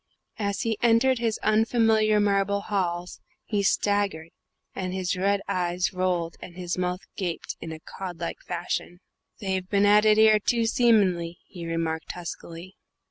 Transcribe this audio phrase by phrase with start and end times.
[0.39, 4.29] As he entered his unfamiliar marble halls he staggered,
[4.73, 8.97] and his red eyes rolled and his mouth gaped in a cod like fashion.
[9.41, 12.77] "They've been at it 'ere, too, seemin'ly," he remarked huskily.